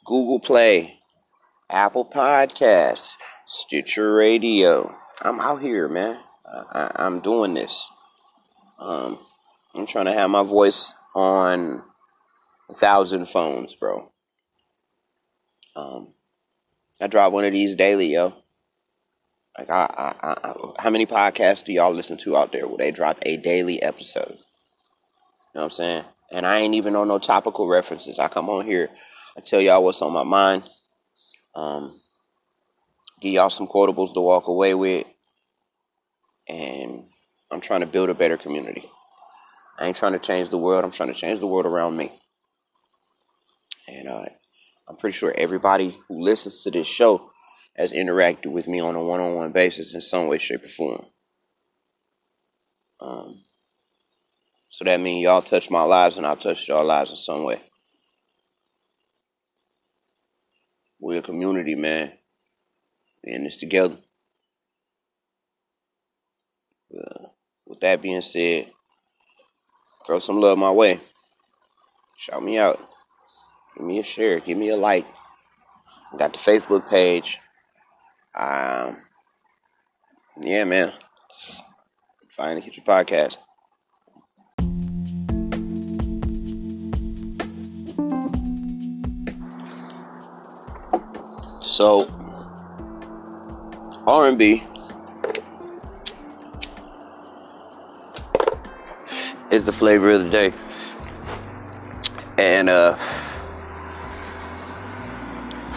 Google 0.06 0.40
Play, 0.40 0.96
Apple 1.70 2.06
Podcasts, 2.06 3.14
Stitcher 3.48 4.16
Radio. 4.16 4.94
I'm 5.22 5.40
out 5.40 5.62
here, 5.62 5.88
man. 5.88 6.20
I, 6.74 7.06
am 7.06 7.22
doing 7.22 7.54
this. 7.54 7.90
Um, 8.80 9.20
I'm 9.74 9.86
trying 9.86 10.06
to 10.06 10.14
have 10.14 10.30
my 10.30 10.44
voice 10.44 10.94
on 11.16 11.82
a 12.70 12.74
thousand 12.74 13.28
phones, 13.28 13.76
bro. 13.76 14.12
Um, 15.76 16.14
I 17.04 17.08
drop 17.08 17.34
one 17.34 17.44
of 17.44 17.52
these 17.52 17.76
daily, 17.76 18.14
yo. 18.14 18.34
Like, 19.58 19.70
I, 19.70 20.16
I, 20.22 20.36
I, 20.48 20.54
how 20.80 20.90
many 20.90 21.06
podcasts 21.06 21.66
do 21.66 21.74
y'all 21.74 21.94
listen 21.94 22.18
to 22.20 22.38
out 22.38 22.54
there 22.54 22.66
where 22.66 22.78
they 22.78 22.92
drop 22.92 23.18
a 23.24 23.36
daily 23.36 23.84
episode? 23.84 24.30
You 24.30 25.56
know 25.56 25.62
what 25.62 25.64
I'm 25.64 25.70
saying? 25.72 26.04
And 26.32 26.46
I 26.46 26.60
ain't 26.60 26.76
even 26.76 26.96
on 26.96 27.10
no 27.10 27.20
topical 27.20 27.68
references. 27.68 28.20
I 28.20 28.30
come 28.30 28.50
on 28.50 28.66
here, 28.66 28.90
I 29.38 29.42
tell 29.42 29.60
y'all 29.60 29.84
what's 29.84 30.02
on 30.02 30.14
my 30.14 30.24
mind, 30.24 30.64
um, 31.56 32.00
give 33.20 33.34
y'all 33.34 33.50
some 33.50 33.68
quotables 33.68 34.14
to 34.14 34.22
walk 34.22 34.48
away 34.48 34.74
with, 34.74 35.06
and 36.48 37.04
I'm 37.52 37.60
trying 37.60 37.82
to 37.82 37.86
build 37.86 38.12
a 38.12 38.14
better 38.14 38.38
community. 38.38 38.90
I 39.78 39.88
ain't 39.88 39.98
trying 39.98 40.14
to 40.14 40.20
change 40.20 40.52
the 40.52 40.58
world. 40.58 40.86
I'm 40.86 40.92
trying 40.92 41.14
to 41.14 41.20
change 41.20 41.42
the 41.42 41.48
world 41.48 41.66
around 41.66 41.98
me. 41.98 42.14
And 43.90 44.08
uh, 44.08 44.26
I'm 44.88 44.98
pretty 44.98 45.18
sure 45.18 45.34
everybody 45.38 45.98
who 46.08 46.22
listens 46.22 46.62
to 46.64 46.72
this 46.72 46.88
show 46.88 47.32
has 47.76 47.92
interacted 47.92 48.52
with 48.52 48.68
me 48.68 48.80
on 48.80 48.96
a 48.96 49.04
one 49.04 49.20
on 49.20 49.36
one 49.36 49.52
basis 49.52 49.94
in 49.94 50.02
some 50.02 50.28
way, 50.28 50.38
shape, 50.38 50.64
or 50.64 50.68
form. 50.68 51.06
Um, 53.00 53.44
so 54.70 54.86
that 54.86 55.00
means 55.00 55.24
y'all 55.24 55.42
touched 55.42 55.72
my 55.72 55.84
lives 55.84 56.18
and 56.18 56.26
I've 56.26 56.40
touched 56.40 56.68
y'all 56.68 56.86
lives 56.86 57.12
in 57.12 57.18
some 57.18 57.44
way. 57.44 57.62
We're 61.02 61.20
a 61.20 61.22
community, 61.22 61.76
man. 61.76 62.12
We're 63.24 63.36
in 63.36 63.44
this 63.44 63.58
together. 63.58 63.98
With 67.66 67.80
that 67.82 68.02
being 68.02 68.22
said, 68.22 68.72
throw 70.06 70.20
some 70.20 70.40
love 70.40 70.58
my 70.58 70.72
way. 70.72 71.00
Shout 72.18 72.44
me 72.44 72.58
out. 72.58 72.80
Give 73.76 73.86
me 73.86 74.00
a 74.00 74.04
share. 74.04 74.40
Give 74.40 74.58
me 74.58 74.70
a 74.70 74.78
like. 74.78 75.06
Got 76.18 76.34
the 76.34 76.40
Facebook 76.40 76.90
page. 76.90 77.40
Um, 78.36 78.98
yeah, 80.42 80.64
man. 80.64 80.94
Finally 82.30 82.62
hit 82.62 82.78
your 82.78 82.86
podcast. 82.86 83.38
So, 91.62 92.08
R&B 94.06 94.64
is 99.50 99.66
the 99.66 99.72
flavor 99.72 100.12
of 100.12 100.24
the 100.24 100.30
day. 100.30 100.54
And 102.38 102.70
uh 102.70 102.98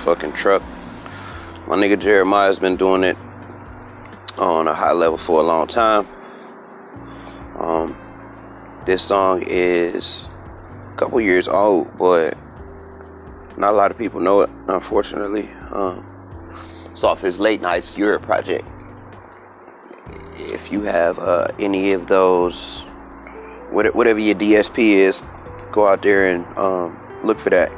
fucking 0.07 0.33
truck. 0.35 0.63
My 1.67 1.75
nigga 1.75 1.97
Jeremih's 1.97 2.61
been 2.61 2.77
doing 2.77 3.03
it 3.03 3.17
on 4.39 4.69
a 4.69 4.73
high 4.73 4.93
level 4.93 5.19
for 5.19 5.41
a 5.41 5.43
long 5.43 5.67
time. 5.67 6.07
Um 7.59 7.97
this 8.87 9.03
song 9.03 9.43
is 9.45 10.29
a 10.93 10.97
couple 10.97 11.21
years 11.21 11.49
old, 11.49 11.91
but 11.99 12.39
not 13.57 13.73
a 13.73 13.77
lot 13.77 13.91
of 13.91 13.99
people 13.99 14.21
know 14.21 14.43
it, 14.43 14.51
unfortunately. 14.69 15.49
Um, 15.73 16.07
it's 16.93 17.03
off 17.03 17.21
his 17.21 17.41
Late 17.41 17.61
Nights 17.61 17.99
Europe 17.99 18.23
project. 18.23 18.65
If 20.37 20.71
you 20.71 20.83
have 20.83 21.19
uh, 21.19 21.49
any 21.59 21.95
of 21.95 22.07
those, 22.07 22.83
whatever 23.73 24.21
your 24.21 24.37
DSP 24.37 24.79
is, 24.79 25.21
go 25.73 25.89
out 25.89 26.03
there 26.03 26.29
and 26.29 26.47
um, 26.57 26.97
look 27.25 27.41
for 27.41 27.51
that. 27.51 27.73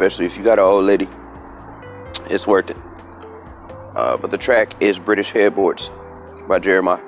Especially 0.00 0.24
if 0.24 0.34
you 0.38 0.42
got 0.42 0.58
an 0.58 0.64
old 0.64 0.86
lady, 0.86 1.06
it's 2.30 2.46
worth 2.46 2.70
it. 2.70 2.76
Uh, 3.94 4.16
but 4.16 4.30
the 4.30 4.38
track 4.38 4.72
is 4.80 4.98
British 4.98 5.30
Headboards 5.30 5.90
by 6.48 6.58
Jeremih. 6.58 6.98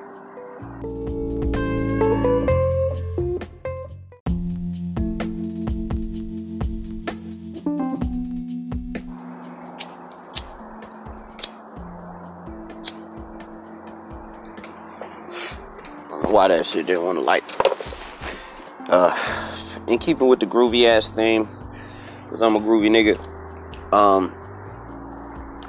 why 16.30 16.48
that 16.48 16.66
shit 16.66 16.86
didn't 16.86 17.04
want 17.04 17.16
to 17.16 17.22
light. 17.22 17.44
Uh, 18.90 19.16
in 19.86 19.98
keeping 19.98 20.28
with 20.28 20.40
the 20.40 20.46
groovy 20.46 20.84
ass 20.84 21.08
theme, 21.08 21.48
cause 22.32 22.40
I'm 22.40 22.56
a 22.56 22.60
groovy 22.60 22.88
nigga. 22.88 23.18
Um, 23.92 24.32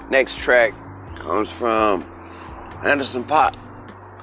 next 0.09 0.37
track 0.37 0.73
comes 1.17 1.49
from 1.51 2.03
Anderson 2.85 3.25
.Paak. 3.25 3.57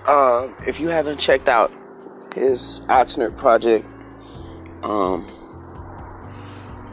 Uh, 0.07 0.49
if 0.67 0.81
you 0.81 0.89
haven't 0.89 1.19
checked 1.21 1.49
out 1.49 1.71
his 2.35 2.81
Oxnard 2.89 3.37
project, 3.37 3.85
um, 4.83 5.27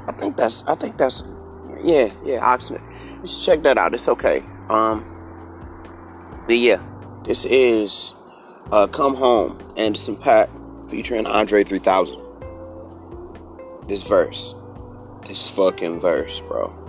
I 0.05 0.11
think 0.11 0.35
that's, 0.35 0.63
I 0.67 0.75
think 0.75 0.97
that's, 0.97 1.23
yeah, 1.81 2.11
yeah, 2.25 2.39
Oxnard. 2.41 2.81
Should 3.25 3.41
check 3.43 3.61
that 3.63 3.77
out. 3.77 3.93
It's 3.93 4.09
okay. 4.09 4.43
Um, 4.69 5.05
but 6.45 6.57
yeah, 6.57 6.81
this 7.25 7.45
is 7.45 8.11
uh, 8.73 8.87
Come 8.87 9.15
Home, 9.15 9.73
Anderson 9.77 10.17
.Paak, 10.17 10.49
featuring 10.91 11.25
Andre 11.25 11.63
3000. 11.63 12.19
This 13.87 14.03
verse. 14.03 14.53
This 15.27 15.49
fucking 15.49 15.99
verse, 15.99 16.39
bro. 16.39 16.86